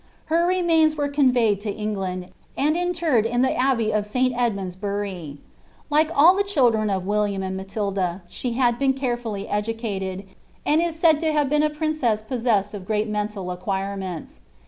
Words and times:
Her 0.33 0.47
reniaina 0.47 0.95
were 0.95 1.09
conveyed 1.09 1.61
to 1.61 1.69
England, 1.71 2.29
and 2.57 2.75
interred 2.75 3.27
in 3.27 3.43
the 3.43 3.53
abbey 3.53 3.91
of 3.91 4.07
Sl 4.07 4.33
Edmund's 4.35 4.75
Bury. 4.75 5.37
Like 5.91 6.09
all 6.15 6.35
the 6.35 6.43
children 6.43 6.89
of 6.89 7.05
William 7.05 7.43
and 7.43 7.55
Matilda, 7.55 8.23
she 8.27 8.55
bad 8.57 8.79
been 8.79 8.95
caceliilly 8.95 9.45
educated, 9.47 10.23
and 10.65 10.81
is 10.81 10.95
said 10.97 11.19
to 11.19 11.27
linve 11.27 11.51
bc«n 11.51 11.61
a 11.61 11.69
princeas 11.69 12.23
posaeased 12.25 12.73
of 12.73 12.87
great 12.87 13.09
mental 13.09 13.51
acquirements. 13.51 14.39